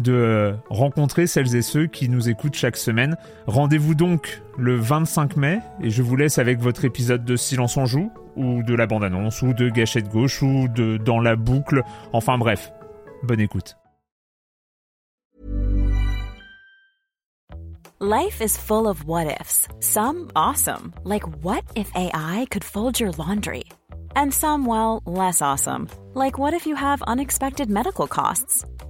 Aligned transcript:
de 0.00 0.54
rencontrer 0.70 1.26
celles 1.26 1.54
et 1.56 1.62
ceux 1.62 1.86
qui 1.86 2.08
nous 2.08 2.28
écoutent 2.28 2.54
chaque 2.54 2.76
semaine. 2.76 3.16
Rendez-vous 3.46 3.94
donc 3.94 4.42
le 4.58 4.76
25 4.76 5.36
mai 5.36 5.60
et 5.80 5.90
je 5.90 6.02
vous 6.02 6.16
laisse 6.16 6.38
avec 6.38 6.60
votre 6.60 6.84
épisode 6.84 7.24
de 7.24 7.36
Silence 7.36 7.76
en 7.76 7.86
joue 7.86 8.10
ou 8.36 8.62
de 8.62 8.74
la 8.74 8.86
bande-annonce 8.86 9.42
ou 9.42 9.52
de 9.52 9.68
Gâchette 9.68 10.08
gauche 10.08 10.42
ou 10.42 10.68
de 10.68 10.96
Dans 10.96 11.20
la 11.20 11.36
boucle. 11.36 11.82
Enfin 12.12 12.38
bref, 12.38 12.72
bonne 13.22 13.40
écoute. 13.40 13.76
Life 18.00 18.42
is 18.42 18.58
full 18.58 18.86
of 18.86 19.04
what 19.04 19.28
ifs. 19.40 19.66
Some 19.80 20.30
awesome, 20.34 20.92
like 21.04 21.22
what 21.42 21.62
if 21.74 21.90
AI 21.94 22.44
could 22.50 22.64
fold 22.64 23.00
your 23.00 23.12
laundry? 23.12 23.64
And 24.16 24.30
some 24.30 24.66
well, 24.66 25.00
less 25.06 25.40
awesome, 25.40 25.88
like 26.12 26.36
what 26.36 26.52
if 26.52 26.66
you 26.66 26.74
have 26.74 27.02
unexpected 27.06 27.70
medical 27.70 28.06
costs? 28.06 28.64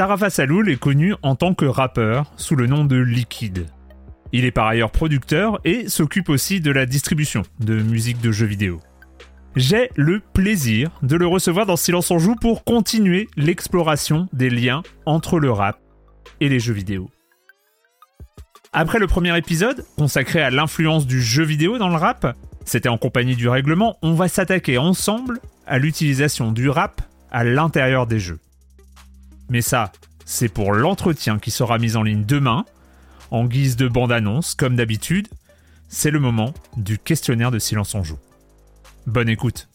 Tarafa 0.00 0.30
Saloul 0.30 0.70
est 0.70 0.78
connu 0.78 1.14
en 1.20 1.34
tant 1.34 1.52
que 1.52 1.66
rappeur 1.66 2.32
sous 2.36 2.56
le 2.56 2.66
nom 2.66 2.86
de 2.86 2.96
Liquid. 2.96 3.66
Il 4.32 4.46
est 4.46 4.50
par 4.50 4.66
ailleurs 4.66 4.92
producteur 4.92 5.60
et 5.66 5.90
s'occupe 5.90 6.30
aussi 6.30 6.62
de 6.62 6.70
la 6.70 6.86
distribution 6.86 7.42
de 7.58 7.74
musique 7.74 8.18
de 8.22 8.32
jeux 8.32 8.46
vidéo. 8.46 8.80
J'ai 9.56 9.90
le 9.96 10.20
plaisir 10.20 10.88
de 11.02 11.16
le 11.16 11.26
recevoir 11.26 11.66
dans 11.66 11.76
Silence 11.76 12.10
en 12.10 12.18
Joue 12.18 12.34
pour 12.34 12.64
continuer 12.64 13.28
l'exploration 13.36 14.26
des 14.32 14.48
liens 14.48 14.82
entre 15.04 15.38
le 15.38 15.52
rap 15.52 15.78
et 16.40 16.48
les 16.48 16.60
jeux 16.60 16.72
vidéo. 16.72 17.10
Après 18.72 19.00
le 19.00 19.06
premier 19.06 19.36
épisode, 19.36 19.84
consacré 19.98 20.40
à 20.40 20.48
l'influence 20.48 21.06
du 21.06 21.20
jeu 21.20 21.44
vidéo 21.44 21.76
dans 21.76 21.90
le 21.90 21.96
rap, 21.96 22.38
c'était 22.64 22.88
en 22.88 22.96
compagnie 22.96 23.36
du 23.36 23.50
règlement, 23.50 23.98
on 24.00 24.14
va 24.14 24.28
s'attaquer 24.28 24.78
ensemble 24.78 25.40
à 25.66 25.78
l'utilisation 25.78 26.52
du 26.52 26.70
rap 26.70 27.02
à 27.30 27.44
l'intérieur 27.44 28.06
des 28.06 28.18
jeux. 28.18 28.38
Mais 29.50 29.62
ça, 29.62 29.92
c'est 30.24 30.48
pour 30.48 30.72
l'entretien 30.72 31.38
qui 31.38 31.50
sera 31.50 31.78
mis 31.78 31.96
en 31.96 32.04
ligne 32.04 32.24
demain, 32.24 32.64
en 33.32 33.44
guise 33.44 33.76
de 33.76 33.88
bande-annonce, 33.88 34.54
comme 34.54 34.76
d'habitude. 34.76 35.28
C'est 35.88 36.12
le 36.12 36.20
moment 36.20 36.54
du 36.76 36.98
questionnaire 36.98 37.50
de 37.50 37.58
silence 37.58 37.94
en 37.96 38.04
joue. 38.04 38.18
Bonne 39.06 39.28
écoute. 39.28 39.68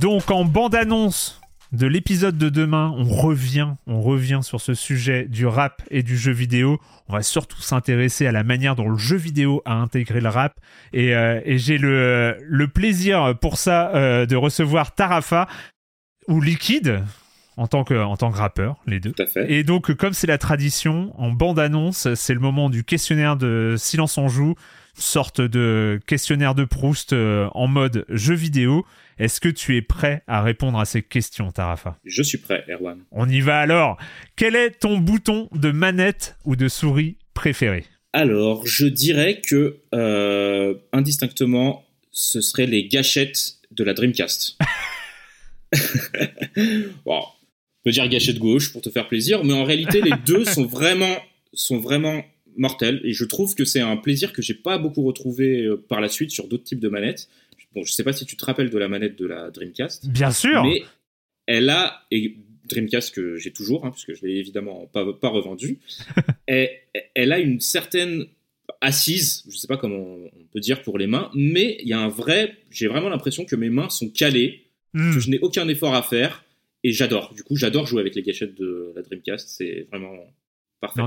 Donc 0.00 0.30
en 0.30 0.46
bande-annonce 0.46 1.39
de 1.72 1.86
l'épisode 1.86 2.36
de 2.36 2.48
demain, 2.48 2.92
on 2.96 3.04
revient, 3.04 3.74
on 3.86 4.02
revient 4.02 4.40
sur 4.42 4.60
ce 4.60 4.74
sujet 4.74 5.26
du 5.26 5.46
rap 5.46 5.82
et 5.90 6.02
du 6.02 6.16
jeu 6.16 6.32
vidéo. 6.32 6.80
On 7.08 7.12
va 7.12 7.22
surtout 7.22 7.62
s'intéresser 7.62 8.26
à 8.26 8.32
la 8.32 8.42
manière 8.42 8.74
dont 8.74 8.88
le 8.88 8.98
jeu 8.98 9.16
vidéo 9.16 9.62
a 9.64 9.74
intégré 9.74 10.20
le 10.20 10.28
rap. 10.28 10.58
Et, 10.92 11.14
euh, 11.14 11.40
j'ai 11.46 11.78
le, 11.78 12.36
le, 12.42 12.68
plaisir 12.68 13.38
pour 13.40 13.56
ça 13.56 13.94
euh, 13.94 14.26
de 14.26 14.34
recevoir 14.34 14.94
Tarafa 14.94 15.46
ou 16.26 16.40
Liquid. 16.40 17.02
En 17.60 17.66
tant, 17.66 17.84
que, 17.84 17.92
en 17.92 18.16
tant 18.16 18.32
que 18.32 18.38
rappeur, 18.38 18.76
les 18.86 19.00
deux. 19.00 19.12
Tout 19.12 19.22
à 19.22 19.26
fait. 19.26 19.52
Et 19.52 19.64
donc, 19.64 19.92
comme 19.92 20.14
c'est 20.14 20.26
la 20.26 20.38
tradition, 20.38 21.12
en 21.20 21.30
bande-annonce, 21.30 22.14
c'est 22.14 22.32
le 22.32 22.40
moment 22.40 22.70
du 22.70 22.84
questionnaire 22.84 23.36
de 23.36 23.74
Silence 23.76 24.16
en 24.16 24.28
Joue, 24.28 24.54
sorte 24.94 25.42
de 25.42 26.00
questionnaire 26.06 26.54
de 26.54 26.64
Proust 26.64 27.12
euh, 27.12 27.48
en 27.52 27.66
mode 27.66 28.06
jeu 28.08 28.34
vidéo. 28.34 28.86
Est-ce 29.18 29.42
que 29.42 29.50
tu 29.50 29.76
es 29.76 29.82
prêt 29.82 30.22
à 30.26 30.40
répondre 30.40 30.80
à 30.80 30.86
ces 30.86 31.02
questions, 31.02 31.52
Tarafa? 31.52 31.98
Je 32.06 32.22
suis 32.22 32.38
prêt, 32.38 32.64
Erwan. 32.66 33.00
On 33.10 33.28
y 33.28 33.42
va 33.42 33.60
alors. 33.60 33.98
Quel 34.36 34.56
est 34.56 34.70
ton 34.80 34.96
bouton 34.96 35.50
de 35.52 35.70
manette 35.70 36.38
ou 36.46 36.56
de 36.56 36.66
souris 36.66 37.18
préféré? 37.34 37.84
Alors, 38.14 38.66
je 38.66 38.86
dirais 38.86 39.42
que 39.46 39.80
euh, 39.94 40.76
indistinctement, 40.94 41.84
ce 42.10 42.40
serait 42.40 42.64
les 42.64 42.88
gâchettes 42.88 43.56
de 43.70 43.84
la 43.84 43.92
Dreamcast. 43.92 44.56
on 47.06 47.22
peut 47.84 47.90
dire 47.90 48.08
gâchette 48.08 48.38
gauche 48.38 48.72
pour 48.72 48.82
te 48.82 48.90
faire 48.90 49.08
plaisir, 49.08 49.44
mais 49.44 49.52
en 49.52 49.64
réalité, 49.64 50.00
les 50.00 50.12
deux 50.26 50.44
sont 50.44 50.66
vraiment, 50.66 51.16
sont 51.52 51.78
vraiment 51.78 52.24
mortels. 52.56 53.00
Et 53.04 53.12
je 53.12 53.24
trouve 53.24 53.54
que 53.54 53.64
c'est 53.64 53.80
un 53.80 53.96
plaisir 53.96 54.32
que 54.32 54.42
j'ai 54.42 54.54
pas 54.54 54.78
beaucoup 54.78 55.02
retrouvé 55.02 55.64
euh, 55.64 55.76
par 55.76 56.00
la 56.00 56.08
suite 56.08 56.30
sur 56.30 56.48
d'autres 56.48 56.64
types 56.64 56.80
de 56.80 56.88
manettes. 56.88 57.28
Bon, 57.74 57.84
je 57.84 57.92
sais 57.92 58.02
pas 58.02 58.12
si 58.12 58.26
tu 58.26 58.36
te 58.36 58.44
rappelles 58.44 58.70
de 58.70 58.78
la 58.78 58.88
manette 58.88 59.16
de 59.16 59.26
la 59.26 59.50
Dreamcast. 59.50 60.08
Bien 60.08 60.32
sûr. 60.32 60.64
Mais 60.64 60.82
elle 61.46 61.70
a, 61.70 62.04
et 62.10 62.36
Dreamcast 62.68 63.14
que 63.14 63.36
j'ai 63.36 63.52
toujours, 63.52 63.86
hein, 63.86 63.90
puisque 63.90 64.14
je 64.14 64.26
l'ai 64.26 64.36
évidemment 64.36 64.86
pas, 64.92 65.12
pas 65.12 65.28
revendu, 65.28 65.78
elle, 66.46 67.32
a 67.32 67.38
une 67.38 67.60
certaine 67.60 68.26
assise, 68.80 69.44
je 69.48 69.56
sais 69.56 69.66
pas 69.66 69.76
comment 69.76 69.98
on 69.98 70.44
peut 70.52 70.60
dire 70.60 70.82
pour 70.82 70.98
les 70.98 71.06
mains, 71.06 71.30
mais 71.34 71.78
il 71.80 71.88
y 71.88 71.92
a 71.92 72.00
un 72.00 72.08
vrai, 72.08 72.56
j'ai 72.70 72.88
vraiment 72.88 73.08
l'impression 73.08 73.44
que 73.44 73.56
mes 73.56 73.70
mains 73.70 73.88
sont 73.88 74.08
calées, 74.08 74.64
hmm. 74.94 75.14
que 75.14 75.20
je 75.20 75.30
n'ai 75.30 75.38
aucun 75.40 75.68
effort 75.68 75.94
à 75.94 76.02
faire, 76.02 76.44
et 76.82 76.92
j'adore. 76.92 77.34
Du 77.34 77.42
coup, 77.42 77.56
j'adore 77.56 77.86
jouer 77.86 78.00
avec 78.00 78.14
les 78.14 78.22
gâchettes 78.22 78.54
de 78.54 78.92
la 78.94 79.02
Dreamcast, 79.02 79.48
c'est 79.48 79.86
vraiment 79.90 80.14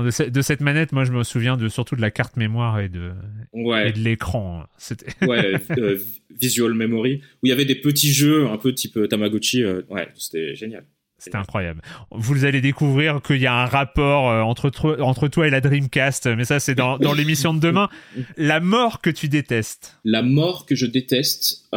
de, 0.00 0.42
cette 0.42 0.60
manette, 0.60 0.92
moi 0.92 1.04
je 1.04 1.12
me 1.12 1.24
souviens 1.24 1.56
de, 1.56 1.68
surtout 1.68 1.96
de 1.96 2.00
la 2.00 2.10
carte 2.10 2.36
mémoire 2.36 2.78
et 2.78 2.88
de, 2.88 3.12
de 3.52 3.98
l'écran. 3.98 4.64
C'était... 4.78 5.06
ouais, 5.26 5.54
euh, 5.78 5.98
Visual 6.30 6.74
Memory, 6.74 7.20
où 7.42 7.46
il 7.46 7.48
y 7.48 7.52
avait 7.52 7.64
des 7.64 7.74
petits 7.74 8.12
jeux 8.12 8.46
un 8.46 8.56
peu 8.56 8.72
type 8.72 8.96
euh, 8.96 9.08
Tamagotchi. 9.08 9.62
Euh, 9.62 9.82
ouais, 9.90 10.08
c'était 10.14 10.54
génial. 10.54 10.84
C'était 11.18 11.38
incroyable. 11.38 11.80
Vous 12.10 12.44
allez 12.44 12.60
découvrir 12.60 13.22
qu'il 13.22 13.40
y 13.40 13.46
a 13.46 13.54
un 13.54 13.66
rapport 13.66 14.24
entre, 14.46 14.70
entre 15.00 15.28
toi 15.28 15.46
et 15.46 15.50
la 15.50 15.60
Dreamcast, 15.62 16.26
mais 16.26 16.44
ça 16.44 16.60
c'est 16.60 16.74
dans, 16.74 16.98
dans 16.98 17.14
l'émission 17.14 17.54
de 17.54 17.60
demain. 17.60 17.88
La 18.36 18.60
mort 18.60 19.00
que 19.00 19.10
tu 19.10 19.28
détestes. 19.28 19.98
La 20.04 20.22
mort 20.22 20.66
que 20.66 20.74
je 20.74 20.86
déteste, 20.86 21.68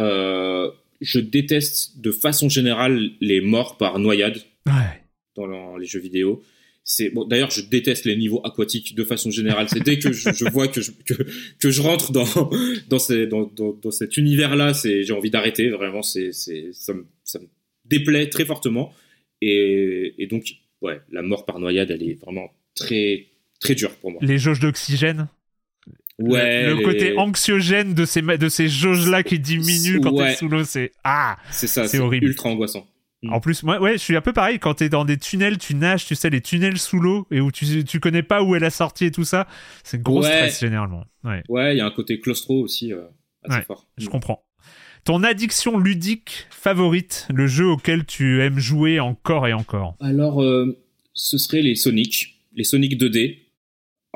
je 1.00 1.20
déteste 1.20 2.00
de 2.00 2.10
façon 2.10 2.48
générale 2.48 3.10
les 3.20 3.40
morts 3.40 3.76
par 3.76 3.98
noyade 3.98 4.42
ouais. 4.66 5.02
dans 5.36 5.76
les 5.76 5.86
jeux 5.86 6.00
vidéo. 6.00 6.42
C'est 6.84 7.10
bon 7.10 7.24
d'ailleurs 7.26 7.50
je 7.50 7.60
déteste 7.60 8.06
les 8.06 8.16
niveaux 8.16 8.40
aquatiques 8.44 8.94
de 8.94 9.04
façon 9.04 9.30
générale. 9.30 9.68
C'est 9.68 9.82
dès 9.82 9.98
que 9.98 10.10
je, 10.12 10.50
vois 10.50 10.68
que 10.68 10.80
je, 10.80 10.90
que, 11.60 11.70
je 11.70 11.82
rentre 11.82 12.12
dans 12.12 12.24
dans, 12.88 12.98
ces, 12.98 13.26
dans, 13.26 13.44
dans, 13.44 13.90
cet 13.90 14.16
univers 14.16 14.56
là 14.56 14.72
c'est 14.72 15.04
j'ai 15.04 15.12
envie 15.12 15.30
d'arrêter. 15.30 15.68
Vraiment 15.68 16.02
c'est 16.02 16.32
ça 16.32 16.94
me, 16.94 17.06
ça 17.24 17.38
me 17.38 17.46
déplaît 17.84 18.28
très 18.28 18.46
fortement. 18.46 18.92
Et, 19.42 20.14
et 20.18 20.26
donc 20.26 20.44
ouais 20.80 21.00
la 21.12 21.22
mort 21.22 21.44
par 21.44 21.60
noyade 21.60 21.90
elle 21.90 22.02
est 22.02 22.14
vraiment 22.14 22.50
très 22.74 23.26
très 23.60 23.74
dure 23.74 23.94
pour 23.96 24.10
moi. 24.10 24.20
Les 24.24 24.38
jauges 24.38 24.60
d'oxygène? 24.60 25.28
Ouais, 26.18 26.66
le, 26.66 26.82
côté 26.82 27.16
anxiogène 27.16 27.94
de 27.94 28.04
ces 28.04 28.22
de 28.22 28.48
ces 28.48 28.68
jauges 28.68 29.08
là 29.08 29.22
qui 29.22 29.38
diminuent 29.38 30.00
quand 30.00 30.16
t'es 30.16 30.34
sous 30.34 30.48
l'eau, 30.48 30.64
c'est 30.64 30.92
ah, 31.04 31.36
c'est 31.50 31.68
ça, 31.68 31.86
c'est 31.86 32.00
horrible, 32.00 32.26
ultra 32.26 32.48
angoissant. 32.48 32.86
Mm. 33.22 33.32
En 33.32 33.40
plus, 33.40 33.62
moi, 33.62 33.80
ouais, 33.80 33.94
je 33.94 33.98
suis 33.98 34.16
un 34.16 34.20
peu 34.20 34.32
pareil. 34.32 34.58
Quand 34.58 34.74
t'es 34.74 34.88
dans 34.88 35.04
des 35.04 35.16
tunnels, 35.16 35.58
tu 35.58 35.74
nages, 35.74 36.06
tu 36.06 36.14
sais, 36.14 36.30
les 36.30 36.40
tunnels 36.40 36.78
sous 36.78 37.00
l'eau 37.00 37.26
et 37.30 37.40
où 37.40 37.50
tu, 37.50 37.84
tu 37.84 38.00
connais 38.00 38.22
pas 38.22 38.42
où 38.42 38.54
est 38.54 38.60
la 38.60 38.70
sortie 38.70 39.06
et 39.06 39.10
tout 39.10 39.24
ça. 39.24 39.46
C'est 39.84 40.00
gros 40.00 40.22
stress 40.22 40.60
généralement. 40.60 41.04
Ouais, 41.48 41.74
il 41.74 41.78
y 41.78 41.80
a 41.80 41.86
un 41.86 41.90
côté 41.90 42.20
claustro 42.20 42.60
aussi 42.60 42.92
euh, 42.92 43.02
assez 43.44 43.62
fort. 43.62 43.86
Je 43.96 44.08
comprends. 44.08 44.44
Ton 45.04 45.22
addiction 45.22 45.78
ludique 45.78 46.46
favorite, 46.50 47.28
le 47.32 47.46
jeu 47.46 47.66
auquel 47.66 48.04
tu 48.04 48.42
aimes 48.42 48.58
jouer 48.58 49.00
encore 49.00 49.46
et 49.46 49.52
encore? 49.52 49.96
Alors, 50.00 50.42
euh, 50.42 50.78
ce 51.14 51.38
serait 51.38 51.62
les 51.62 51.76
Sonic, 51.76 52.40
les 52.54 52.64
Sonic 52.64 53.00
2D. 53.00 53.38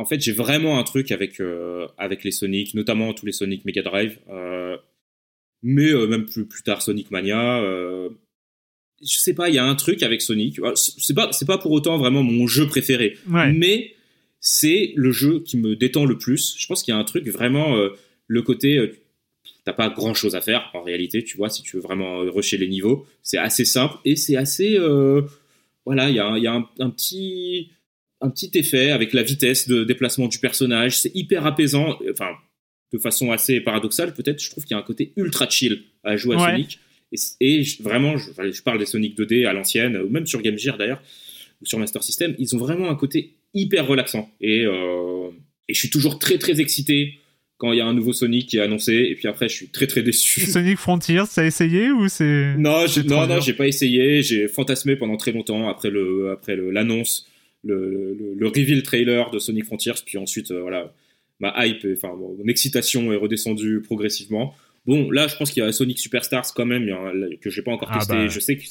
En 0.03 0.05
fait, 0.05 0.21
j'ai 0.21 0.33
vraiment 0.33 0.81
un 0.81 0.83
truc 0.83 1.13
avec, 1.13 1.41
euh, 1.41 1.87
avec 1.97 2.25
les 2.25 2.33
Sonic, 2.33 2.75
notamment 2.75 3.13
tous 3.15 3.25
les 3.25 3.31
Sonic 3.31 3.65
Mega 3.65 3.83
Drive, 3.83 4.19
euh, 4.31 4.77
mais 5.63 5.91
euh, 5.93 6.09
même 6.09 6.27
plus, 6.27 6.45
plus 6.45 6.65
tard 6.65 6.83
Sonic 6.83 7.13
Mania. 7.13 7.61
je 9.01 9.17
sais 9.17 9.33
pas, 9.35 9.49
il 9.49 9.55
y 9.55 9.59
a 9.59 9.65
un 9.65 9.77
truc 9.77 10.03
avec 10.03 10.21
Sonic. 10.21 10.59
C'est 10.75 11.15
pas, 11.15 11.31
c'est 11.33 11.47
pas 11.47 11.59
pour 11.59 11.71
autant 11.71 11.99
vraiment 11.99 12.25
mon 12.25 12.49
jeu 12.49 12.67
préféré, 12.67 13.17
Ouais. 13.31 13.53
mais 13.53 13.95
c'est 14.41 14.93
le 14.97 15.13
jeu 15.13 15.39
qui 15.41 15.57
me 15.57 15.77
détend 15.77 16.05
le 16.05 16.19
plus. 16.19 16.57
Je 16.59 16.67
pense 16.67 16.83
qu'il 16.83 16.93
y 16.93 16.97
a 16.97 16.99
un 17.01 17.05
truc 17.05 17.29
vraiment, 17.29 17.77
le 18.27 18.43
côté, 18.43 18.93
t'as 19.65 19.73
pas 19.73 19.89
grand 19.89 20.15
chose 20.15 20.35
à 20.35 20.41
faire 20.41 20.69
en 20.75 20.83
réalité, 20.83 21.23
tu 21.23 21.37
vois, 21.37 21.49
si 21.49 21.63
tu 21.63 21.77
veux 21.77 21.83
vraiment 21.83 22.19
rusher 22.19 22.59
les 22.59 22.67
niveaux. 22.69 23.07
C'est 23.23 23.39
assez 23.39 23.65
simple 23.65 23.97
et 24.05 24.17
c'est 24.17 24.37
assez, 24.37 24.79
voilà, 25.87 26.09
il 26.11 26.17
y 26.17 26.21
a, 26.21 26.37
y 26.39 26.47
a 26.49 26.55
un, 26.55 26.69
un 26.81 26.91
petit, 26.91 27.71
un 28.23 28.31
petit 28.31 28.51
effet 28.55 28.91
avec 28.91 29.13
la 29.13 29.23
vitesse 29.23 29.69
de 29.69 29.85
déplacement 29.85 30.29
du 30.29 30.39
personnage. 30.39 30.97
C'est 30.99 31.15
hyper 31.15 31.45
apaisant, 31.47 31.99
enfin, 32.11 32.31
de 32.93 32.99
façon 32.99 33.33
assez 33.33 33.61
paradoxale 33.61 34.15
peut-être. 34.15 34.43
Je 34.43 34.51
trouve 34.51 34.65
qu'il 34.65 34.75
y 34.75 34.79
a 34.79 34.81
un 34.81 34.85
côté 34.87 35.13
ultra 35.17 35.49
chill 35.49 35.83
à 36.05 36.17
jouer 36.17 36.37
à 36.37 36.39
Ouais. 36.41 36.51
Sonic. 36.53 36.79
Et, 37.13 37.19
et 37.59 37.63
je- 37.63 37.83
vraiment, 37.83 38.17
je, 38.17 38.63
parle 38.63 38.79
des 38.79 38.87
Sonic 38.87 39.17
2D 39.19 39.45
à 39.47 39.53
l'ancienne, 39.53 39.97
ou 39.99 40.09
même 40.09 40.27
sur 40.27 40.41
Game 40.41 40.57
Gear 40.59 40.79
d'ailleurs, 40.79 41.03
ou 41.61 41.67
sur 41.67 41.79
Master 41.79 42.03
System, 42.03 42.35
ils 42.39 42.55
ont 42.57 42.59
vraiment 42.59 42.89
un 42.91 42.95
côté 42.95 43.35
hyper 43.55 43.87
relaxant. 43.87 44.31
Et, 44.41 44.65
euh, 44.65 45.29
et 45.69 45.75
je 45.75 45.79
suis 45.79 45.91
toujours 45.91 46.19
très 46.19 46.39
très 46.39 46.61
excité 46.61 47.19
quand 47.59 47.73
il 47.73 47.79
y 47.79 47.81
a 47.81 47.87
un 47.87 47.93
nouveau 47.95 48.13
Sonic 48.13 48.49
qui 48.49 48.57
est 48.57 48.61
annoncé, 48.61 48.93
et 49.11 49.15
puis 49.15 49.29
après 49.29 49.49
je 49.49 49.55
suis 49.55 49.69
très 49.69 49.87
très 49.87 50.03
déçu. 50.03 50.41
Sonic 50.51 50.79
Frontiers, 50.79 51.23
t'as 51.33 51.45
essayé 51.45 51.91
ou 51.93 52.09
c'est 52.09 52.55
Non, 52.57 52.87
non, 53.07 53.27
non, 53.27 53.41
j'ai 53.41 53.53
pas 53.53 53.67
essayé. 53.69 54.23
J'ai 54.23 54.49
fantasmé 54.49 54.97
pendant 54.97 55.17
très 55.17 55.33
longtemps 55.33 55.69
après 55.69 55.91
le, 55.91 56.31
après 56.33 56.57
le- 56.57 56.71
l'annonce, 56.71 57.29
le, 57.65 58.15
le, 58.15 58.35
le 58.35 58.47
reveal 58.49 58.83
trailer 58.83 59.31
de 59.31 59.39
Sonic 59.39 59.65
Frontiers, 59.65 59.93
puis 60.05 60.19
ensuite, 60.19 60.51
euh, 60.51 60.61
voilà, 60.63 60.93
ma 61.41 61.55
hype, 61.67 61.87
enfin, 61.95 62.15
mon 62.17 62.47
excitation 62.49 63.13
est 63.13 63.17
redescendue 63.17 63.81
progressivement. 63.83 64.55
Bon, 64.87 65.11
là, 65.11 65.29
je 65.29 65.37
pense 65.37 65.51
qu'il 65.53 65.63
y 65.63 65.67
a 65.67 65.71
Sonic 65.73 65.99
Superstars 65.99 66.53
quand 66.55 66.67
même, 66.67 66.89
un- 66.89 67.37
que 67.41 67.51
j'ai 67.51 67.63
pas 67.63 67.71
encore 67.73 67.89
Ah 67.93 67.99
testé. 67.99 68.15
bah. 68.15 68.29
Je 68.29 68.41
sais 68.41 68.57
que 68.57 68.63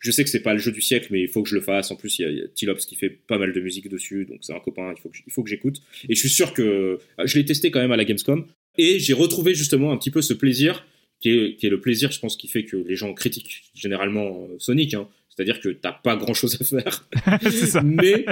je 0.00 0.10
sais 0.10 0.22
que 0.22 0.28
c'est 0.28 0.42
pas 0.42 0.52
le 0.52 0.58
jeu 0.58 0.70
du 0.70 0.82
siècle, 0.82 1.08
mais 1.10 1.22
il 1.22 1.28
faut 1.28 1.42
que 1.42 1.48
je 1.48 1.54
le 1.54 1.62
fasse. 1.62 1.90
En 1.90 1.96
plus, 1.96 2.18
il 2.18 2.22
y 2.22 2.24
a, 2.26 2.30
il 2.30 2.36
y 2.36 2.40
a 2.42 2.48
Tilops 2.48 2.84
qui 2.84 2.94
fait 2.94 3.08
pas 3.08 3.38
mal 3.38 3.54
de 3.54 3.60
musique 3.60 3.88
dessus, 3.88 4.26
donc 4.26 4.40
c'est 4.42 4.52
un 4.52 4.60
copain. 4.60 4.92
Il 4.94 5.00
faut 5.00 5.08
que, 5.08 5.16
il 5.26 5.32
faut 5.32 5.42
que 5.42 5.48
j'écoute. 5.48 5.80
Et 6.10 6.14
je 6.14 6.20
suis 6.20 6.28
sûr 6.28 6.52
que 6.52 6.98
je 7.24 7.38
l'ai 7.38 7.46
testé 7.46 7.70
quand 7.70 7.80
même 7.80 7.92
à 7.92 7.96
la 7.96 8.04
Gamescom, 8.04 8.46
et 8.76 8.98
j'ai 8.98 9.14
retrouvé 9.14 9.54
justement 9.54 9.92
un 9.92 9.96
petit 9.96 10.10
peu 10.10 10.20
ce 10.20 10.34
plaisir 10.34 10.86
qui 11.20 11.30
est, 11.30 11.56
qui 11.56 11.66
est 11.66 11.70
le 11.70 11.80
plaisir, 11.80 12.10
je 12.12 12.20
pense, 12.20 12.36
qui 12.36 12.48
fait 12.48 12.64
que 12.64 12.76
les 12.76 12.96
gens 12.96 13.14
critiquent 13.14 13.62
généralement 13.74 14.46
euh, 14.50 14.56
Sonic. 14.58 14.92
hein. 14.92 15.08
C'est-à-dire 15.34 15.60
que 15.60 15.68
t'as 15.70 15.92
pas 15.92 16.16
grand-chose 16.16 16.58
à 16.60 16.64
faire, 16.64 17.08
c'est 17.42 17.66
ça. 17.66 17.82
mais 17.82 18.24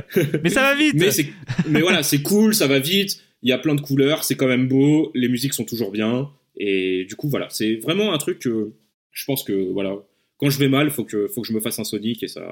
Mais 0.43 0.51
ça 0.51 0.63
va 0.63 0.75
vite. 0.77 0.95
mais 1.69 1.81
voilà, 1.81 2.03
c'est 2.03 2.23
cool, 2.23 2.55
ça 2.55 2.69
va 2.69 2.79
vite. 2.79 3.21
Il 3.43 3.49
y 3.49 3.53
a 3.53 3.59
plein 3.59 3.75
de 3.75 3.81
couleurs, 3.81 4.23
c'est 4.23 4.37
quand 4.37 4.47
même 4.47 4.69
beau. 4.69 5.11
Les 5.15 5.29
musiques 5.29 5.55
sont 5.55 5.65
toujours 5.65 5.91
bien, 5.91 6.31
et 6.57 7.05
du 7.07 7.17
coup 7.17 7.29
voilà, 7.29 7.49
c'est 7.51 7.77
vraiment 7.77 8.13
un 8.13 8.19
truc 8.19 8.39
que 8.39 8.73
je 9.11 9.25
pense 9.25 9.43
que 9.43 9.73
voilà, 9.73 9.97
quand 10.37 10.49
je 10.49 10.59
vais 10.59 10.69
mal, 10.69 10.91
faut 10.91 11.05
que 11.05 11.27
faut 11.27 11.43
que 11.43 11.49
je 11.49 11.53
me 11.53 11.61
fasse 11.61 11.79
un 11.81 11.85
Sonic 11.85 12.23
et 12.23 12.29
ça 12.29 12.49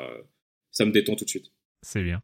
ça 0.72 0.84
me 0.84 0.90
détend 0.90 1.14
tout 1.14 1.24
de 1.24 1.30
suite. 1.30 1.52
C'est 1.82 2.02
bien. 2.02 2.20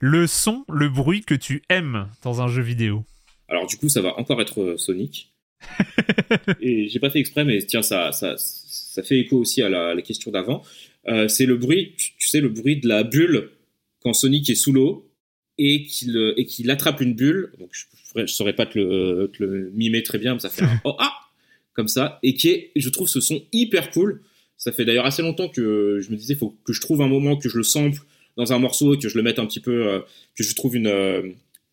Le 0.00 0.26
son, 0.26 0.64
le 0.72 0.88
bruit 0.88 1.22
que 1.22 1.34
tu 1.34 1.62
aimes 1.68 2.08
dans 2.22 2.40
un 2.40 2.48
jeu 2.48 2.62
vidéo. 2.62 3.04
Alors 3.48 3.66
du 3.66 3.76
coup, 3.76 3.88
ça 3.88 4.00
va 4.00 4.18
encore 4.18 4.40
être 4.40 4.60
euh, 4.60 4.76
Sonic. 4.76 5.32
et 6.60 6.88
j'ai 6.88 7.00
pas 7.00 7.10
fait 7.10 7.20
exprès, 7.20 7.44
mais 7.44 7.58
tiens, 7.58 7.82
ça, 7.82 8.12
ça, 8.12 8.34
ça 8.36 9.02
fait 9.02 9.18
écho 9.18 9.38
aussi 9.38 9.62
à 9.62 9.68
la, 9.68 9.94
la 9.94 10.02
question 10.02 10.30
d'avant. 10.30 10.62
Euh, 11.08 11.28
c'est 11.28 11.46
le 11.46 11.56
bruit, 11.56 11.94
tu, 11.96 12.28
sais, 12.28 12.40
le 12.40 12.48
bruit 12.48 12.76
de 12.76 12.88
la 12.88 13.04
bulle 13.04 13.50
quand 14.00 14.12
Sonic 14.12 14.50
est 14.50 14.56
sous 14.56 14.72
l'eau 14.72 15.08
et 15.58 15.84
qu'il 15.84 16.16
euh, 16.16 16.34
et 16.36 16.46
qu'il 16.46 16.70
attrape 16.70 17.00
une 17.00 17.14
bulle. 17.14 17.52
Donc 17.58 17.70
je, 17.72 17.84
je 18.22 18.26
saurais 18.26 18.54
pas 18.54 18.66
te 18.66 18.78
le, 18.78 19.30
te 19.32 19.42
le 19.42 19.70
mimer 19.74 20.02
très 20.02 20.18
bien, 20.18 20.34
mais 20.34 20.40
ça 20.40 20.50
fait 20.50 20.64
un 20.64 20.80
oh 20.84 20.96
ah 20.98 21.12
comme 21.74 21.88
ça 21.88 22.18
et 22.22 22.34
qui 22.34 22.48
est, 22.48 22.72
je 22.74 22.88
trouve 22.88 23.08
ce 23.08 23.20
son 23.20 23.42
hyper 23.52 23.90
cool. 23.90 24.22
Ça 24.56 24.72
fait 24.72 24.84
d'ailleurs 24.84 25.06
assez 25.06 25.22
longtemps 25.22 25.48
que 25.48 26.00
je 26.00 26.10
me 26.10 26.16
disais, 26.16 26.34
faut 26.34 26.56
que 26.64 26.72
je 26.72 26.80
trouve 26.80 27.02
un 27.02 27.08
moment 27.08 27.36
que 27.36 27.48
je 27.48 27.58
le 27.58 27.62
sample 27.62 28.00
dans 28.36 28.52
un 28.52 28.58
morceau 28.58 28.94
et 28.94 28.98
que 28.98 29.08
je 29.08 29.16
le 29.16 29.22
mette 29.22 29.38
un 29.38 29.46
petit 29.46 29.60
peu, 29.60 29.86
euh, 29.86 30.00
que 30.34 30.42
je 30.42 30.54
trouve 30.54 30.76
une 30.76 30.86
euh, 30.86 31.30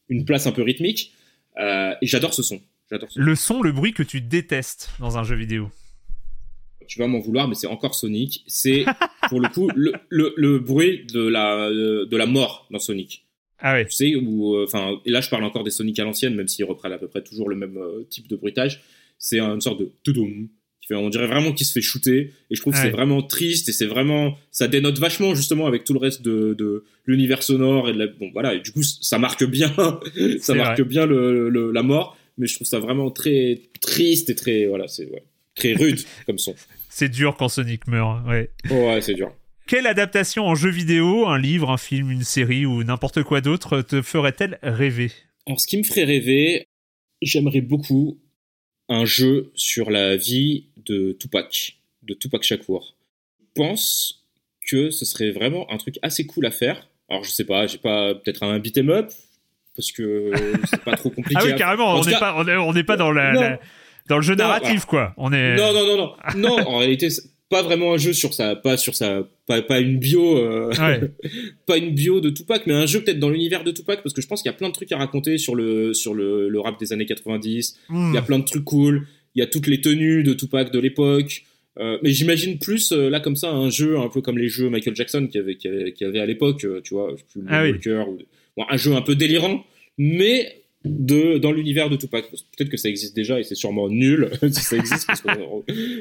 une 0.09 0.25
place 0.25 0.47
un 0.47 0.51
peu 0.51 0.61
rythmique. 0.61 1.13
Et 1.57 2.07
j'adore 2.07 2.33
ce 2.33 2.43
son. 2.43 2.61
J'adore 2.91 3.09
ce 3.09 3.19
son. 3.19 3.25
Le 3.25 3.35
son, 3.35 3.61
le 3.61 3.71
bruit 3.71 3.93
que 3.93 4.03
tu 4.03 4.21
détestes 4.21 4.89
dans 4.99 5.17
un 5.17 5.23
jeu 5.23 5.35
vidéo. 5.35 5.71
Tu 6.87 6.99
vas 6.99 7.07
m'en 7.07 7.19
vouloir, 7.19 7.47
mais 7.47 7.55
c'est 7.55 7.67
encore 7.67 7.95
Sonic. 7.95 8.43
C'est 8.47 8.85
pour 9.33 9.41
le 9.41 9.49
coup 9.49 9.67
le, 9.75 9.91
le, 10.09 10.33
le 10.37 10.59
bruit 10.59 11.05
de 11.11 11.27
la 11.27 11.69
de 11.71 12.15
la 12.17 12.25
mort 12.27 12.67
dans 12.71 12.79
Sonic. 12.79 13.25
Ah 13.65 13.73
ouais. 13.75 13.85
Tu 13.85 13.91
sais 13.93 14.15
où, 14.15 14.55
euh, 14.55 14.65
enfin, 14.67 14.99
et 15.05 15.11
là 15.11 15.21
je 15.21 15.29
parle 15.29 15.43
encore 15.45 15.63
des 15.63 15.71
Sonic 15.71 15.97
à 15.99 16.03
l'ancienne, 16.03 16.35
même 16.35 16.47
s'ils 16.47 16.65
reprennent 16.65 16.91
à 16.91 16.97
peu 16.97 17.07
près 17.07 17.23
toujours 17.23 17.47
le 17.49 17.55
même 17.55 17.77
euh, 17.77 18.03
type 18.09 18.27
de 18.27 18.35
bruitage. 18.35 18.81
C'est 19.17 19.39
une 19.39 19.61
sorte 19.61 19.79
de 19.79 19.89
toudoum 20.03 20.49
qui 20.81 20.87
fait, 20.87 20.95
on 20.95 21.09
dirait 21.09 21.27
vraiment 21.27 21.53
qu'il 21.53 21.65
se 21.65 21.71
fait 21.71 21.81
shooter. 21.81 22.31
Et 22.51 22.55
je 22.55 22.59
trouve 22.61 22.73
que 22.73 22.77
Ouais. 22.79 22.83
c'est 22.85 22.89
vraiment 22.91 23.21
triste 23.23 23.69
et 23.69 23.71
c'est 23.71 23.85
vraiment, 23.85 24.35
ça 24.51 24.67
dénote 24.67 24.99
vachement 24.99 25.33
justement 25.33 25.65
avec 25.65 25.85
tout 25.85 25.93
le 25.93 25.99
reste 25.99 26.21
de, 26.21 26.53
de 26.59 26.83
l'univers 27.05 27.41
sonore 27.41 27.87
et 27.89 27.93
de 27.93 27.99
la- 27.99 28.07
bon 28.07 28.29
voilà. 28.33 28.53
Et 28.53 28.59
du 28.59 28.71
coup, 28.73 28.83
ça 28.83 29.17
marque 29.17 29.45
bien, 29.45 29.73
ça 30.41 30.53
marque 30.55 30.81
bien 30.81 31.05
le, 31.05 31.47
le- 31.49 31.71
la 31.71 31.83
mort. 31.83 32.17
Mais 32.37 32.47
je 32.47 32.55
trouve 32.55 32.67
ça 32.67 32.79
vraiment 32.79 33.11
très 33.11 33.61
triste 33.79 34.29
et 34.29 34.35
très, 34.35 34.65
voilà, 34.65 34.87
c'est 34.89 35.05
ouais, 35.05 35.23
très 35.55 35.73
rude 35.73 36.01
comme 36.25 36.37
son. 36.39 36.53
C'est 36.95 37.09
dur 37.09 37.35
quand 37.35 37.49
Sonic 37.49 37.87
meurt. 37.87 38.23
Ouais. 38.27 38.51
Oh, 38.69 38.75
ouais, 38.75 39.01
c'est 39.01 39.15
dur. 39.15 39.31
Quelle 39.65 39.87
adaptation 39.87 40.45
en 40.45 40.53
jeu 40.53 40.69
vidéo, 40.69 41.25
un 41.27 41.39
livre, 41.39 41.71
un 41.71 41.77
film, 41.77 42.11
une 42.11 42.23
série 42.23 42.67
ou 42.67 42.83
n'importe 42.83 43.23
quoi 43.23 43.41
d'autre 43.41 43.81
te 43.81 44.03
ferait-elle 44.03 44.59
rêver? 44.61 45.11
Alors, 45.47 45.59
ce 45.59 45.65
qui 45.65 45.77
me 45.77 45.83
ferait 45.83 46.03
rêver, 46.03 46.67
j'aimerais 47.21 47.61
beaucoup 47.61 48.19
un 48.89 49.05
jeu 49.05 49.51
sur 49.55 49.89
la 49.89 50.17
vie 50.17 50.67
de 50.85 51.13
Tupac, 51.19 51.77
de 52.03 52.13
Tupac 52.13 52.43
Shakur. 52.43 52.93
Je 53.39 53.45
pense 53.55 54.23
que 54.69 54.91
ce 54.91 55.03
serait 55.03 55.31
vraiment 55.31 55.71
un 55.71 55.77
truc 55.77 55.97
assez 56.03 56.27
cool 56.27 56.45
à 56.45 56.51
faire. 56.51 56.87
Alors, 57.09 57.23
je 57.23 57.31
sais 57.31 57.45
pas, 57.45 57.65
j'ai 57.65 57.79
pas 57.79 58.13
peut-être 58.13 58.43
un 58.43 58.59
beat'em 58.59 58.91
up 58.91 59.11
parce 59.75 59.91
que 59.91 60.31
c'est 60.65 60.83
pas 60.83 60.95
trop 60.95 61.09
compliqué. 61.09 61.41
Ah 61.41 61.45
oui, 61.45 61.55
carrément, 61.55 61.87
En 61.95 62.01
on 62.01 62.03
n'est 62.03 62.19
pas, 62.19 62.35
on 62.37 62.47
est, 62.47 62.55
on 62.55 62.71
n'est 62.73 62.83
pas 62.83 62.97
dans 62.97 63.11
la- 63.11 63.59
dans 64.09 64.17
le 64.17 64.21
jeu 64.21 64.35
Non, 64.35 64.45
narratif, 64.45 64.85
quoi. 64.85 65.13
On 65.17 65.31
est. 65.31 65.55
Non, 65.55 65.73
non, 65.73 65.85
non, 65.85 65.97
non, 65.97 66.15
non. 66.35 66.57
En 66.67 66.77
réalité, 66.79 67.07
pas 67.49 67.61
vraiment 67.61 67.93
un 67.93 67.97
jeu 67.97 68.13
sur 68.13 68.33
sa, 68.33 68.55
pas 68.55 68.77
sur 68.77 68.95
sa, 68.95 69.27
pas, 69.45 69.61
pas 69.61 69.79
une 69.79 69.99
bio, 69.99 70.37
euh, 70.37 70.71
Ouais. 70.79 71.01
pas 71.67 71.77
une 71.77 71.91
bio 71.91 72.19
de 72.19 72.29
Tupac, 72.31 72.63
mais 72.65 72.73
un 72.73 72.85
jeu 72.85 73.01
peut-être 73.01 73.19
dans 73.19 73.29
l'univers 73.29 73.63
de 73.63 73.71
Tupac 73.71 74.01
parce 74.01 74.13
que 74.13 74.21
je 74.21 74.27
pense 74.27 74.41
qu'il 74.41 74.49
y 74.51 74.53
a 74.53 74.57
plein 74.57 74.69
de 74.69 74.73
trucs 74.73 74.91
à 74.91 74.97
raconter 74.97 75.37
sur 75.37 75.53
le, 75.55 75.93
sur 75.93 76.13
le, 76.15 76.49
le 76.49 76.59
rap 76.59 76.79
des 76.79 76.93
années 76.93 77.05
90. 77.05 77.77
Hmm. 77.89 78.09
Il 78.11 78.15
y 78.15 78.17
a 78.17 78.21
plein 78.23 78.39
de 78.39 78.43
trucs 78.43 78.65
cool. 78.65 79.07
Il 79.35 79.39
y 79.39 79.43
a 79.43 79.47
toutes 79.47 79.67
les 79.67 79.81
tenues 79.81 80.23
de 80.23 80.33
Tupac 80.33 80.71
de 80.71 80.79
l'époque. 80.79 81.43
Euh, 81.79 81.97
mais 82.03 82.11
j'imagine 82.11 82.59
plus 82.59 82.91
euh, 82.91 83.09
là 83.09 83.19
comme 83.19 83.35
ça 83.35 83.49
un 83.49 83.71
jeu 83.71 83.97
un 83.97 84.07
peu 84.07 84.21
comme 84.21 84.37
les 84.37 84.47
jeux 84.47 84.69
Michael 84.69 84.95
Jackson 84.95 85.27
qui 85.31 85.39
avait 85.39 85.55
qui 85.55 85.67
avait, 85.67 85.91
qui 85.91 86.05
avait 86.05 86.19
à 86.19 86.25
l'époque, 86.27 86.65
tu 86.83 86.93
vois, 86.93 87.15
plus, 87.31 87.41
Ah 87.49 87.63
oui. 87.63 87.71
Ou 87.71 88.17
bon, 88.57 88.65
un 88.69 88.77
jeu 88.77 88.95
un 88.95 89.01
peu 89.01 89.15
délirant, 89.15 89.63
mais 89.97 90.62
de 90.85 91.37
dans 91.37 91.51
l'univers 91.51 91.89
de 91.89 91.95
Tupac. 91.95 92.25
Peut-être 92.29 92.69
que 92.69 92.77
ça 92.77 92.89
existe 92.89 93.15
déjà 93.15 93.39
et 93.39 93.43
c'est 93.43 93.55
sûrement 93.55 93.89
nul 93.89 94.29
si 94.41 94.51
ça 94.61 94.75
existe 94.77 95.07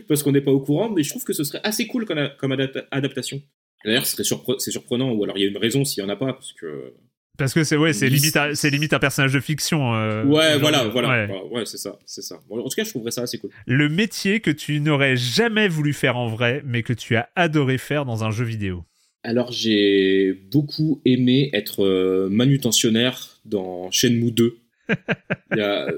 parce 0.08 0.22
qu'on 0.22 0.32
n'est 0.32 0.40
pas 0.40 0.50
au 0.52 0.60
courant, 0.60 0.90
mais 0.90 1.02
je 1.02 1.10
trouve 1.10 1.24
que 1.24 1.32
ce 1.32 1.44
serait 1.44 1.60
assez 1.64 1.86
cool 1.86 2.04
comme, 2.04 2.30
comme 2.38 2.52
adapta- 2.52 2.86
adaptation. 2.90 3.40
D'ailleurs, 3.84 4.04
surpre- 4.06 4.56
c'est 4.58 4.70
surprenant 4.70 5.12
ou 5.12 5.24
alors 5.24 5.36
il 5.38 5.42
y 5.42 5.44
a 5.44 5.48
une 5.48 5.56
raison 5.58 5.84
s'il 5.84 6.02
y 6.02 6.06
en 6.06 6.08
a 6.08 6.16
pas 6.16 6.32
parce 6.32 6.52
que 6.52 6.92
Parce 7.38 7.52
que 7.54 7.64
c'est 7.64 7.76
ouais, 7.76 7.92
c'est 7.92 8.08
limite, 8.08 8.36
à- 8.36 8.54
c'est 8.54 8.70
limite 8.70 8.92
un 8.92 8.98
personnage 8.98 9.32
de 9.32 9.40
fiction. 9.40 9.94
euh, 9.94 10.24
ouais, 10.24 10.58
voilà, 10.58 10.84
voilà, 10.88 11.08
Ouais. 11.08 11.26
voilà, 11.26 11.44
ouais, 11.46 11.66
c'est 11.66 11.78
ça, 11.78 11.98
c'est 12.06 12.22
ça. 12.22 12.40
Bon, 12.48 12.58
en 12.60 12.62
tout 12.68 12.76
cas, 12.76 12.84
je 12.84 12.90
trouverais 12.90 13.10
ça 13.10 13.22
assez 13.22 13.38
cool. 13.38 13.50
Le 13.66 13.88
métier 13.88 14.40
que 14.40 14.50
tu 14.52 14.80
n'aurais 14.80 15.16
jamais 15.16 15.66
voulu 15.68 15.92
faire 15.92 16.16
en 16.16 16.28
vrai, 16.28 16.62
mais 16.64 16.82
que 16.82 16.92
tu 16.92 17.16
as 17.16 17.28
adoré 17.36 17.78
faire 17.78 18.04
dans 18.04 18.22
un 18.24 18.30
jeu 18.30 18.44
vidéo. 18.44 18.84
Alors 19.24 19.52
j'ai 19.52 20.32
beaucoup 20.50 21.00
aimé 21.04 21.50
être 21.52 21.84
euh, 21.84 22.28
manutentionnaire 22.28 23.38
dans 23.44 23.90
Shenmue 23.90 24.32
2. 24.32 24.56
Il 24.88 25.58
y 25.58 25.60
a, 25.60 25.86
tu 25.90 25.92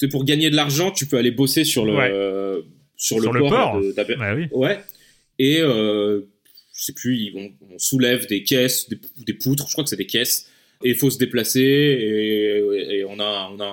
sais, 0.00 0.08
pour 0.08 0.24
gagner 0.24 0.50
de 0.50 0.56
l'argent, 0.56 0.90
tu 0.90 1.06
peux 1.06 1.16
aller 1.16 1.30
bosser 1.30 1.64
sur 1.64 1.84
le 1.86 1.94
Ouais. 1.96 2.10
euh, 2.12 2.62
sur, 2.96 3.20
Sur 3.20 3.32
le 3.32 3.40
le 3.40 3.48
port. 3.48 3.72
port. 3.72 3.80
de- 3.82 3.92
d'Aber- 3.92 4.16
Bah 4.16 4.34
oui. 4.34 4.46
Ouais. 4.52 4.78
Et 5.38 5.58
euh, 5.60 6.22
je 6.74 6.84
sais 6.84 6.92
plus, 6.92 7.16
ils- 7.16 7.32
on, 7.36 7.74
on 7.74 7.78
soulève 7.78 8.26
des 8.26 8.42
caisses, 8.42 8.88
des, 8.88 8.98
des 9.26 9.34
poutres, 9.34 9.66
je 9.68 9.72
crois 9.72 9.84
que 9.84 9.90
c'est 9.90 9.96
des 9.96 10.06
caisses. 10.06 10.50
Et 10.84 10.90
il 10.90 10.94
faut 10.94 11.08
se 11.10 11.18
déplacer 11.18 11.60
et, 11.60 12.96
et 12.98 13.04
on 13.06 13.18
a, 13.18 13.50
on 13.54 13.58
a 13.60 13.64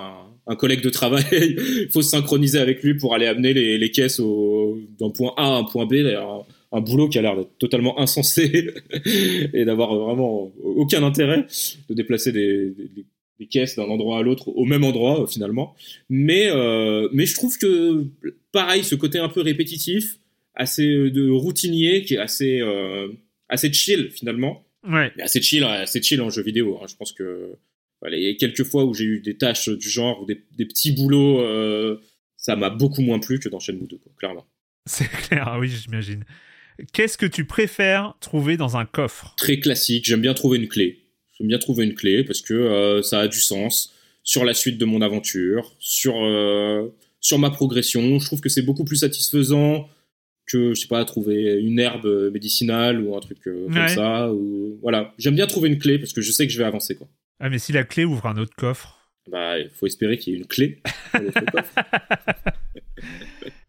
un, 0.46 0.52
un 0.52 0.56
collègue 0.56 0.80
de 0.82 0.88
travail. 0.90 1.24
Il 1.32 1.88
faut 1.92 2.00
se 2.00 2.08
synchroniser 2.10 2.58
avec 2.58 2.82
lui 2.82 2.94
pour 2.94 3.14
aller 3.14 3.26
amener 3.26 3.52
les, 3.52 3.76
les 3.76 3.90
caisses 3.90 4.20
d'un 4.20 5.10
point 5.10 5.34
A 5.36 5.44
à 5.44 5.58
un 5.58 5.64
point 5.64 5.84
B. 5.84 5.96
D'ailleurs, 5.96 6.46
un, 6.72 6.80
boulot 6.80 7.08
qui 7.10 7.18
a 7.18 7.22
l'air 7.22 7.36
totalement 7.58 8.00
insensé 8.00 8.70
et 9.52 9.64
d'avoir 9.66 9.94
vraiment 9.94 10.50
aucun 10.62 11.02
intérêt 11.02 11.44
de 11.90 11.94
déplacer 11.94 12.32
des, 12.32 12.70
des- 12.70 13.04
des 13.40 13.46
caisses 13.46 13.76
d'un 13.76 13.84
endroit 13.84 14.18
à 14.18 14.22
l'autre 14.22 14.48
au 14.48 14.64
même 14.64 14.84
endroit 14.84 15.22
euh, 15.22 15.26
finalement. 15.26 15.74
Mais 16.08 16.48
euh, 16.50 17.08
mais 17.12 17.26
je 17.26 17.34
trouve 17.34 17.58
que 17.58 18.06
pareil, 18.52 18.84
ce 18.84 18.94
côté 18.94 19.18
un 19.18 19.28
peu 19.28 19.40
répétitif, 19.40 20.18
assez 20.54 20.86
euh, 20.88 21.10
de 21.10 21.28
routinier, 21.28 22.02
qui 22.04 22.14
est 22.14 22.18
assez 22.18 22.60
assez 23.48 23.72
chill 23.72 24.10
finalement. 24.10 24.64
Ouais. 24.86 25.12
Mais 25.16 25.22
assez 25.22 25.40
chill, 25.40 25.64
assez 25.64 26.02
chill 26.02 26.20
en 26.20 26.30
jeu 26.30 26.42
vidéo. 26.42 26.78
hein. 26.82 26.86
Je 26.88 26.94
pense 26.96 27.12
que 27.12 27.56
voilà, 28.00 28.18
il 28.18 28.22
y 28.22 28.28
a 28.28 28.34
quelques 28.34 28.64
fois 28.64 28.84
où 28.84 28.92
j'ai 28.92 29.04
eu 29.04 29.20
des 29.20 29.36
tâches 29.36 29.70
du 29.70 29.88
genre 29.88 30.20
ou 30.22 30.26
des, 30.26 30.44
des 30.58 30.66
petits 30.66 30.92
boulots, 30.92 31.40
euh, 31.40 32.00
ça 32.36 32.54
m'a 32.54 32.68
beaucoup 32.68 33.00
moins 33.00 33.18
plu 33.18 33.38
que 33.38 33.48
dans 33.48 33.58
Shenmue 33.60 33.86
2, 33.88 33.96
quoi, 33.96 34.12
clairement. 34.18 34.46
C'est 34.84 35.08
clair, 35.10 35.56
oui, 35.58 35.68
j'imagine. 35.70 36.24
Qu'est-ce 36.92 37.16
que 37.16 37.24
tu 37.24 37.46
préfères 37.46 38.14
trouver 38.20 38.58
dans 38.58 38.76
un 38.76 38.84
coffre? 38.84 39.34
Très 39.38 39.58
classique. 39.58 40.04
J'aime 40.04 40.20
bien 40.20 40.34
trouver 40.34 40.58
une 40.58 40.68
clé. 40.68 41.03
J'aime 41.38 41.48
bien 41.48 41.58
trouver 41.58 41.84
une 41.84 41.94
clé 41.94 42.24
parce 42.24 42.40
que 42.40 42.54
euh, 42.54 43.02
ça 43.02 43.20
a 43.20 43.28
du 43.28 43.40
sens 43.40 43.92
sur 44.22 44.44
la 44.44 44.54
suite 44.54 44.78
de 44.78 44.84
mon 44.84 45.02
aventure, 45.02 45.74
sur 45.78 46.14
euh, 46.24 46.88
sur 47.20 47.38
ma 47.38 47.50
progression. 47.50 48.18
Je 48.18 48.26
trouve 48.26 48.40
que 48.40 48.48
c'est 48.48 48.62
beaucoup 48.62 48.84
plus 48.84 48.96
satisfaisant 48.96 49.88
que 50.46 50.74
je 50.74 50.80
sais 50.80 50.88
pas 50.88 51.04
trouver 51.04 51.58
une 51.60 51.78
herbe 51.78 52.30
médicinale 52.32 53.00
ou 53.00 53.16
un 53.16 53.20
truc 53.20 53.38
euh, 53.46 53.64
comme 53.66 53.76
Ouais. 53.76 53.88
ça. 53.88 54.32
Ou 54.32 54.78
voilà. 54.82 55.14
J'aime 55.18 55.34
bien 55.34 55.46
trouver 55.46 55.68
une 55.70 55.78
clé 55.78 55.98
parce 55.98 56.12
que 56.12 56.20
je 56.20 56.30
sais 56.32 56.46
que 56.46 56.52
je 56.52 56.58
vais 56.58 56.64
avancer 56.64 56.94
quoi. 56.96 57.08
Ah, 57.40 57.48
mais 57.50 57.58
si 57.58 57.72
la 57.72 57.84
clé 57.84 58.04
ouvre 58.04 58.26
un 58.26 58.36
autre 58.36 58.54
coffre. 58.56 58.98
Bah, 59.30 59.58
il 59.58 59.70
faut 59.70 59.86
espérer 59.86 60.18
qu'il 60.18 60.34
y 60.34 60.36
ait 60.36 60.38
une 60.40 60.46
clé. 60.46 60.82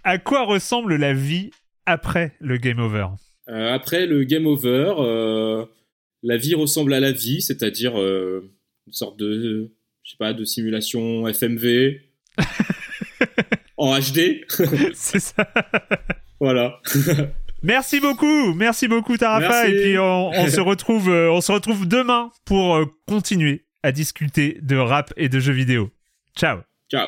À 0.04 0.18
quoi 0.20 0.44
ressemble 0.46 0.96
la 0.98 1.14
vie 1.14 1.50
après 1.86 2.34
le 2.40 2.58
game 2.58 2.80
over? 2.80 3.08
Euh, 3.50 3.74
après 3.74 4.06
le 4.06 4.24
game 4.24 4.46
over, 4.46 4.94
la 6.26 6.38
vie 6.38 6.56
ressemble 6.56 6.94
à 6.94 7.00
la 7.00 7.12
vie, 7.12 7.42
c'est-à-dire 7.42 8.00
euh, 8.00 8.52
une 8.88 8.94
sorte 8.94 9.18
de, 9.18 9.72
je 10.04 10.12
sais 10.12 10.18
pas, 10.18 10.34
de 10.34 10.44
simulation 10.44 11.28
FMV 11.28 12.02
en 13.78 13.98
HD. 14.00 14.44
C'est 14.94 15.20
ça. 15.20 15.48
voilà. 16.40 16.82
Merci 17.62 18.00
beaucoup, 18.00 18.54
merci 18.54 18.88
beaucoup 18.88 19.18
Tarafa. 19.18 19.48
Merci. 19.48 19.72
Et 19.72 19.82
puis 19.82 20.00
on, 20.00 20.30
on 20.30 20.48
se 20.48 20.60
retrouve, 20.62 21.10
euh, 21.10 21.32
on 21.32 21.42
se 21.42 21.52
retrouve 21.52 21.88
demain 21.88 22.32
pour 22.44 22.76
euh, 22.76 22.86
continuer 23.08 23.66
à 23.84 23.92
discuter 23.92 24.60
de 24.62 24.78
rap 24.78 25.14
et 25.18 25.30
de 25.30 25.40
jeux 25.40 25.54
vidéo. 25.54 25.92
Ciao. 26.36 26.60
Ciao. 26.92 27.08